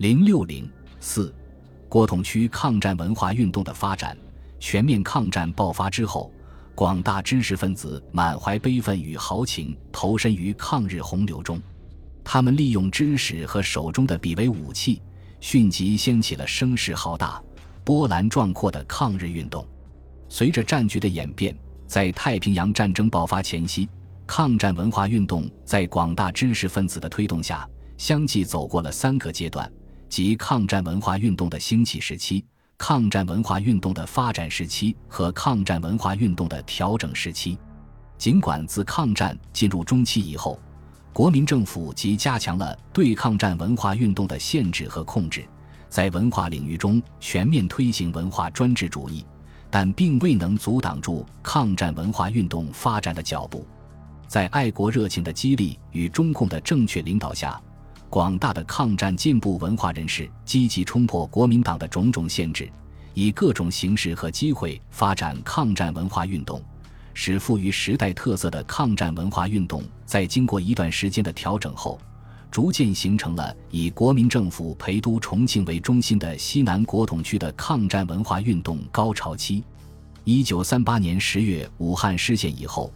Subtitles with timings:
[0.00, 0.66] 零六零
[0.98, 1.30] 四，
[1.86, 4.16] 国统区抗战文化运动的发展。
[4.58, 6.32] 全面抗战爆发之后，
[6.74, 11.60] 广大知识分子满怀悲愤与豪情，投身于抗日洪流中。
[12.24, 15.02] 他们利用知识和手中的笔为武器，
[15.38, 17.38] 迅即掀起了声势浩大、
[17.84, 19.68] 波澜壮阔的抗日运动。
[20.30, 21.54] 随着战局的演变，
[21.86, 23.86] 在太平洋战争爆发前夕，
[24.26, 29.70] 抗战文化运动在广大知识分子的推动下，相继走过了三个阶段。
[30.10, 32.44] 即抗战文化运动的兴起时期、
[32.76, 37.56] 抗战文化运动的发展时期和抗战文化运动的调整时期。
[38.18, 40.58] 尽管自抗战进入中期以后，
[41.12, 45.44] 国民政府即加强了对抗战文化运动的限制和控制，
[45.88, 49.24] 在文化领域中全面推行文化专制主义，
[49.70, 53.64] 但并未能阻挡住抗战文化运动发展的脚步。
[54.26, 57.62] 在爱国热情的激励与中共的正确领导下。
[58.10, 62.68] 广大的抗战进步文化人士积极冲破国民党的种种限制，
[63.14, 66.60] 以各种形式和机会发展抗战文化运动，
[67.14, 72.00] 使富于时代特色的抗战文化运动在经过一段时间的调整后，
[72.50, 79.62] 逐渐形成了以国民政府陪都重庆为中心的西南国统区的抗战文化运动高潮期。
[80.24, 82.92] 一九三八年十月，武汉失陷以后。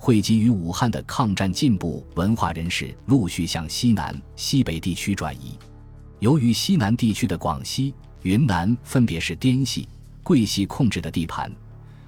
[0.00, 5.58] 汇集于武汉的抗战进步文化人士陆续向西南、西北地区转移。
[6.20, 9.88] 由于西南地区的广西、云南分别是滇系、
[10.22, 11.52] 桂系控制的地盘，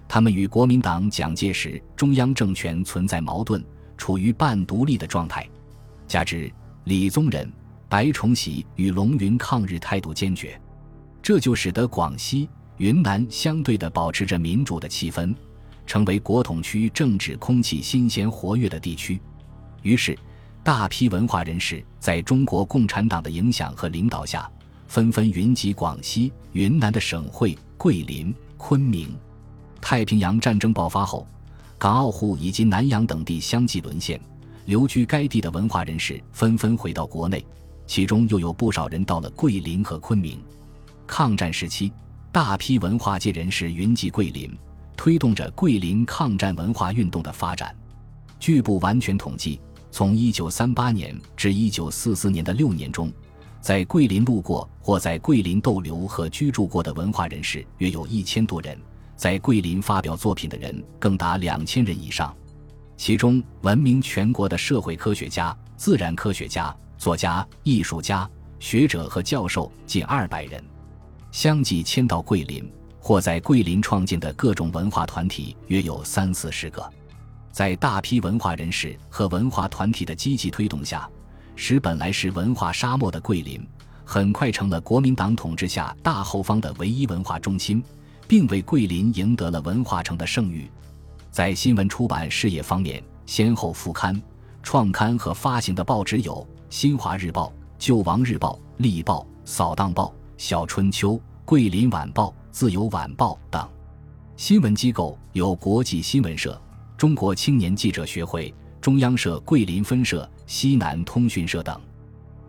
[0.08, 3.62] 他们与国民党蒋介石中央政权存在矛盾，
[3.96, 5.46] 处于半独立的状态。
[6.06, 6.50] 加之
[6.84, 7.52] 李宗仁、
[7.88, 10.58] 白崇禧与龙云抗日态度坚决，
[11.20, 15.34] 这就使得广西、云南相对的保持着民主的气氛。
[15.90, 19.20] 成为国统区政治空气新鲜活跃的地区，
[19.82, 20.16] 于是，
[20.62, 24.48] 大批文化人士在中国共产党的影响和领导下，
[24.86, 29.12] 纷纷云集广西、云南的省会桂林、昆明。
[29.80, 31.26] 太平洋战争爆发后，
[31.76, 34.20] 港澳沪以及南洋等地相继沦陷，
[34.66, 37.44] 留居该地的文化人士纷纷回到国内，
[37.88, 40.40] 其中又有不少人到了桂林和昆明。
[41.04, 41.90] 抗战时期，
[42.30, 44.56] 大批文化界人士云集桂林。
[45.00, 47.74] 推动着桂林抗战文化运动的发展。
[48.38, 49.58] 据不完全统计，
[49.90, 53.10] 从1938年至1944年的六年中，
[53.62, 58.78] 在桂林路过或在桂林逗留和居住过的文化人士约有一千多人，
[59.16, 62.36] 在桂林发表作品的人更达两千人以上。
[62.98, 68.28] 其中，闻名全国的社会科学家、自然科学家、作家、艺术家、
[68.58, 70.62] 学者和教授近二百人，
[71.32, 72.70] 相继迁到桂林。
[73.00, 76.88] 或在桂林创建的各种文化团体约有三四十个，
[77.50, 81.08] 在大批文化人士和文化团体的积极推动下，
[81.56, 83.66] 使本来是文化沙漠的桂林，
[84.04, 87.82] 很快成了国民党统治下大后方的唯一文化中心，
[88.28, 90.70] 并为桂林赢得了文化城的盛誉。
[91.30, 94.20] 在新闻出版事业方面，先后副刊、
[94.62, 96.34] 创刊和发行的报纸有
[96.68, 97.46] 《新华日报》
[97.78, 100.06] 《救亡日报》《力报》《扫荡报》
[100.36, 101.12] 《小春秋》
[101.44, 102.28] 《桂林晚报》。
[102.50, 103.68] 自由晚报等
[104.36, 106.60] 新闻机构有国际新闻社、
[106.96, 111.80] 中国青年记者学会、中央社桂林分社、西南通讯社等，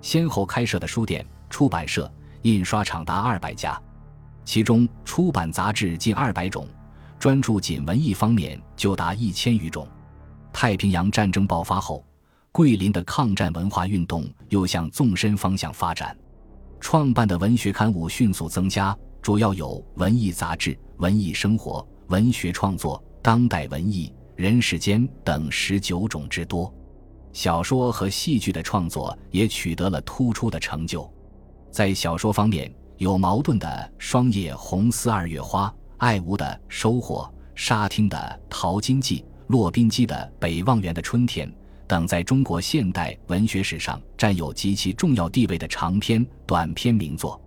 [0.01, 3.79] 先后开设的书店、出版社、印刷厂达二百家，
[4.43, 6.67] 其中出版杂志近二百种，
[7.19, 9.87] 专注仅文艺方面就达一千余种。
[10.51, 12.03] 太平洋战争爆发后，
[12.51, 16.17] 桂林的抗战文化运动又向纵深方向发展，
[16.79, 18.97] 创办的文学刊物迅速增加。
[19.21, 26.73] 主要有文艺杂志、文艺生活、文学创作、当代文艺、人世间等十九种之多。
[27.31, 31.09] 小说和戏剧的创作也取得了突出的成就。
[31.69, 33.67] 在小说方面，有矛盾的
[33.99, 35.67] 《霜叶红丝二月花》，
[35.97, 38.17] 爱吾的《收获》，沙汀的
[38.49, 41.47] 《淘金记》，骆宾基的《北望园的春天》
[41.87, 47.39] 等，在中国现代文学史上占有极其重要地位的长篇、短篇名作。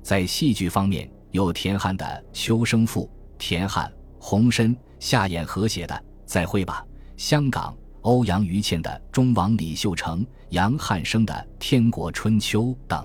[0.00, 3.06] 在戏剧方面，有田汉的《秋声赋》，
[3.38, 5.92] 田汉、洪深、夏衍合写的
[6.24, 6.86] 《再会吧，
[7.16, 7.72] 香港》，
[8.02, 13.04] 欧阳予倩的《忠王李秀成》，杨汉生的《天国春秋》等。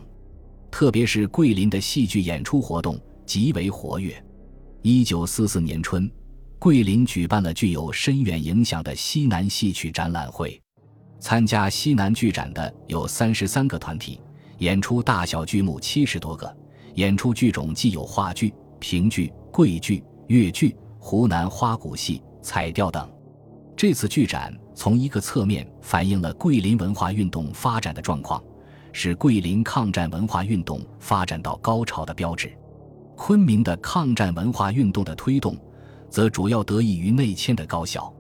[0.69, 4.23] 特别是桂林的戏剧演出活动极为活跃。
[4.83, 6.07] 一九四四年春，
[6.59, 10.61] 桂林举办了具有深远影响的西南戏曲展览会，
[11.19, 14.21] 参加西南剧展的有三十三个团体，
[14.59, 16.55] 演出大小剧目七十多个。
[16.99, 23.09] 演出剧种既有话剧、评剧、桂剧、越剧、湖南花鼓戏、彩调等。
[23.73, 28.43] 这次剧展从一个侧面反映了桂林文化运动发展的状况，
[28.91, 32.51] 是桂林抗战文化运动发展到高潮的标志。
[33.15, 35.55] 昆明的抗战文化运动的推动，
[36.09, 38.13] 则主要得益于内迁的高校。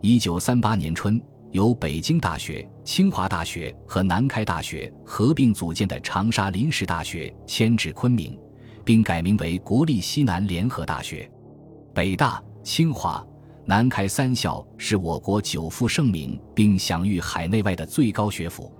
[0.00, 8.38] 一九三八年春，由北京大学、清华大学和南开大学合并组建的长沙临时大学迁至昆明，
[8.84, 11.28] 并改名为国立西南联合大学。
[11.92, 13.26] 北大、清华、
[13.64, 18.72] 南开三校是我国久负盛名并享誉海内外的最高学府。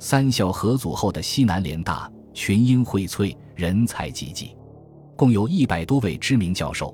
[0.00, 4.56] 三校合组后的西南联大，群英荟萃，人才济济，
[5.14, 6.92] 共有一百多位知名教授。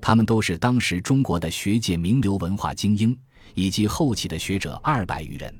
[0.00, 3.18] 他们都是当时中国的学界名流、文化精英，
[3.54, 5.52] 以及后起的学者二百余人。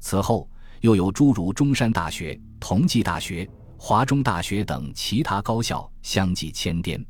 [0.00, 0.48] 此后，
[0.80, 7.04] 又有诸如中山大学、同济大学、华中大学等其他高校相继迁滇，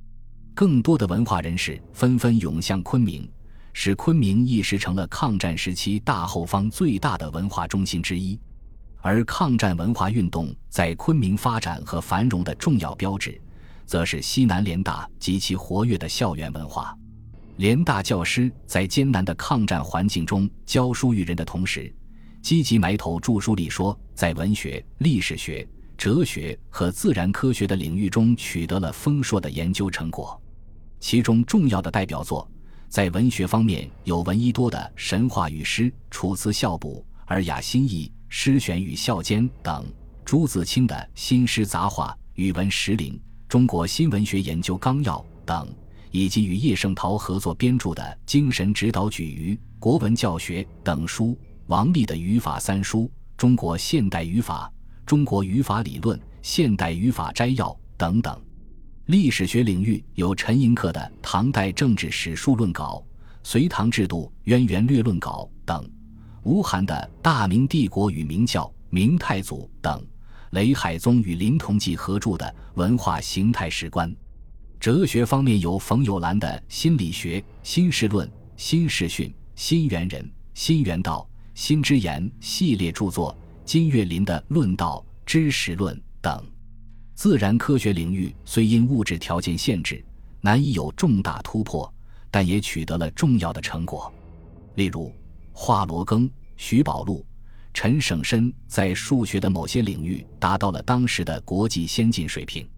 [0.55, 3.29] 更多的文化人士纷纷涌向昆明，
[3.73, 8.39] 使昆明一时成了抗战时期大后方最大的文化中心之一。
[9.03, 13.41] 而抗战文化运动在昆明发展和繁荣的重要标志。
[13.87, 16.93] 则是西南联大及其活跃的校园文化。
[17.59, 21.95] 联大教师在艰难的抗战环境中教书育人的同时，
[22.47, 25.67] 积极埋头著书立说，在文学、历史学、
[25.99, 30.41] 哲学和自然科学的领域中取得了丰硕的研究成果。
[31.01, 32.49] 其中重要的代表作，
[32.89, 37.05] 在文学方面有闻一多的《神话与诗》《楚辞校补》
[37.35, 39.85] 《尔雅新义》《诗选与校监》等，
[40.25, 43.13] 朱自清的《新诗杂话》《语文石林》。
[43.49, 45.69] 中国新文学研究纲要等，
[46.13, 53.01] 以及与叶圣陶合作编著的《精神指导举隅》《国文教学》等书，王立的语法三书
[53.37, 54.73] 《中国现代语法》
[55.05, 58.41] 《中国语法理论》《现代语法摘要》等等。
[59.07, 63.05] 历史学领域有陈寅恪的《唐代政治史书论稿》
[63.43, 65.85] 《隋唐制度渊源略论稿》等，
[66.45, 70.01] 吴晗的《大明帝国与明教明太祖》等。
[70.51, 74.09] 雷海宗与林同济合著的《文化形态史观》，
[74.79, 78.25] 哲学方面有冯友兰的《心理学新事论》
[78.57, 79.27] 《新事训》
[79.57, 80.23] 《新元人》
[80.55, 86.45] 《新元道》《新之言》系列著作，金岳霖的《论道》《知识论》等。
[87.15, 90.05] 自然科学领域虽因物质条件限制，
[90.43, 91.91] 难以有重大突破，
[92.31, 94.13] 但也取得了重要的成果，
[94.75, 95.11] 例如
[95.51, 97.25] 华罗庚、徐宝路。
[97.73, 102.69] 陈省身在数学的某些领域达到了当时的国际先进水平。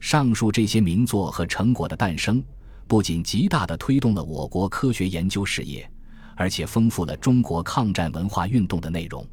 [0.00, 2.42] 上述这些名作和成果的诞生，
[2.88, 5.88] 不仅极大地推动了我国科学研究事业，
[6.36, 9.26] 而且丰富了中国抗战文化运动的内容。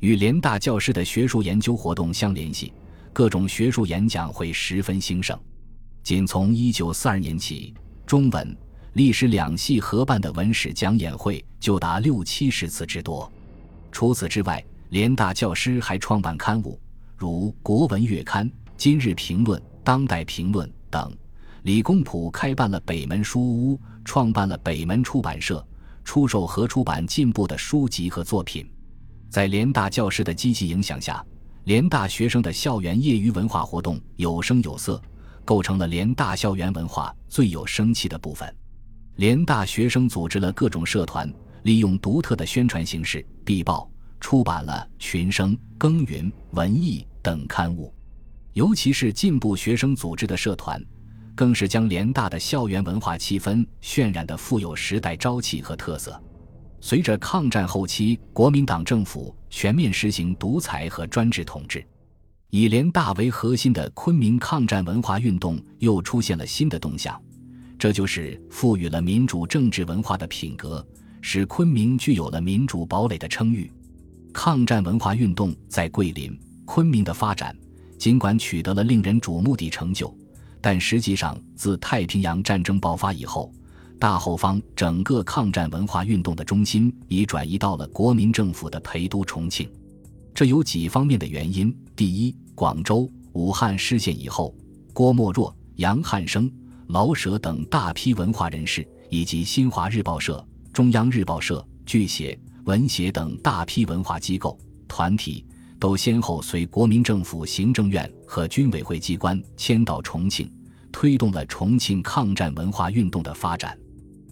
[0.00, 2.72] 与联大教师的学术研究活动相联系，
[3.12, 5.36] 各种学术演讲会十分兴盛。
[6.02, 7.74] 仅从1942年起，
[8.06, 8.56] 中文、
[8.92, 13.30] 历史两系合办的文史讲演会就达六七十次之多。
[13.90, 16.78] 除此之外，联大教师还创办刊物，
[17.16, 18.46] 如《国文月刊》
[18.76, 21.10] 《今日评论》《当代评论》等。
[21.62, 25.66] 李公朴开办了北门书屋，创办了北门出版社，
[26.04, 28.70] 出售和出版进步的书籍和作品。
[29.30, 31.24] 在联大教师的积极影响下，
[31.64, 35.02] 联大学生的校园业余文化活动有声有色，
[35.44, 38.54] 构成了联大校园文化最有生气的部分。
[39.16, 41.32] 联大学生组织了各种社团。
[41.64, 43.90] 利用独特的宣传形式，必报
[44.20, 47.90] 出版了《群生》《耕耘》《文艺》等刊物，
[48.52, 50.78] 尤其是进步学生组织的社团，
[51.34, 56.20] 更是将联大的校园文化气氛渲染得富有时代朝气和特色。
[56.80, 61.84] 随着抗战后期国民党政府全面实行独裁和专制统治，
[62.50, 67.20] 以联大为核心的昆明抗战文化运动又出现了新的动向，
[67.78, 70.86] 这就是赋予了民主政治文化的品格。
[71.26, 73.72] 使昆明具有了民主堡垒的称誉。
[74.30, 77.56] 抗战文化运动在桂林、昆明的发展，
[77.96, 80.14] 尽管取得了令人瞩目的成就，
[80.64, 83.52] 但实际上自太平洋战争爆发以后，
[83.98, 89.70] 大后方整个抗战文化运动的中心已转移到了国民政府的陪都重庆。
[90.32, 94.54] 这有几方面的原因：第一，广州、武汉失陷以后，
[94.94, 96.50] 郭沫若、杨汉生、
[96.86, 100.42] 老舍等大批文化人士，以及新华日报社。
[100.72, 105.44] 中央日报社、剧协、文协等大批文化机构、团体
[105.84, 110.50] 都先后随国民政府行政院和军委会机关迁到重庆，
[110.90, 113.78] 推动了重庆抗战文化运动的发展。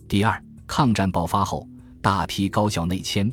[0.09, 1.69] 第二，抗战爆发后，
[2.01, 3.31] 大批高校内迁，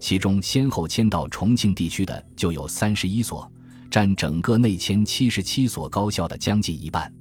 [0.00, 3.46] 其中先后迁到重庆地区的就有三十一所，
[3.90, 7.12] 占整个内迁七十七所高校的将近一半，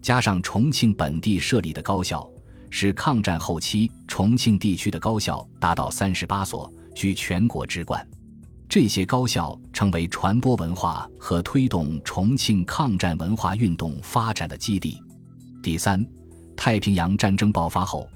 [0.00, 2.24] 加上重庆本地设立的高校。
[2.70, 8.08] 使抗战后期重庆地区的高校达到三十八所，居全国之冠。
[8.68, 15.02] 这些高校成为传播文化和推动重庆抗战文化运动发展的基地。
[15.62, 16.06] 第三，
[16.54, 18.06] 太平洋战争爆发后，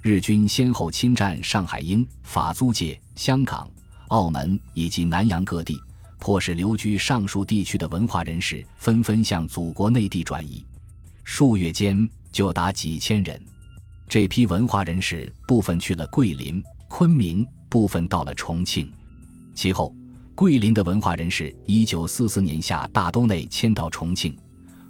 [0.00, 3.70] 日军先后侵占上海、英法租界、香港、
[4.08, 5.78] 澳门以及南洋各地，
[6.18, 10.64] 迫使留居上述地区的文化人士纷纷向祖国内地转移，
[11.22, 13.38] 数月间就达几千人。
[14.08, 18.90] 这批文化人士部分去了桂林、昆明，部分到了重庆。
[19.58, 19.92] 其后，
[20.36, 24.32] 桂林的文化人士一九四四年夏大都内迁到重庆。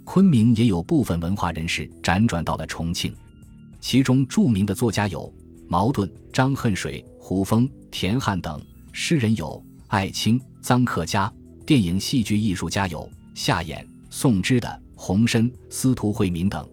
[0.03, 3.11] 昆明也有部分文化人士辗转到了重庆，
[3.81, 5.33] 其中著名的作家有
[5.67, 8.59] 茅盾、张恨水、胡风、田汉等；
[8.91, 11.33] 诗人有艾青、臧克家；
[11.65, 16.63] 电影戏剧艺术家有夏衍、宋之的、洪深、司徒惠民等；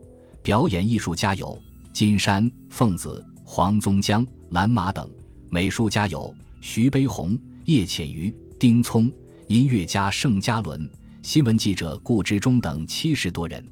[0.43, 1.59] 表演艺术家有
[1.95, 5.03] 金山、凤子、黄宗江、蓝马等；
[5.49, 9.11] 美术家有徐悲鸿、叶浅予、丁聪；
[9.49, 10.89] 音乐家盛嘉伦。
[11.21, 13.65] 新闻记者顾之忠等七十多人，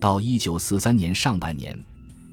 [0.00, 1.78] 到一九四三年上半年，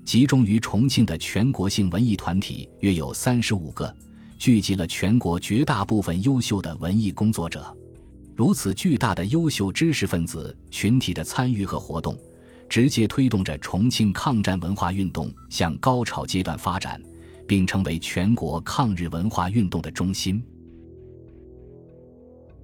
[0.05, 3.93] 集中于重庆的全国性文艺团体约有三十五个，
[4.39, 7.75] 聚集了全国绝大部分优秀的文艺工作者。
[8.33, 12.17] 如此巨大的优秀知识分子群体的参与和活动，
[12.69, 17.01] 直接推动着重庆抗战文化运动向高潮阶段发展，
[17.45, 20.41] 并成为全国抗日文化运动的中心。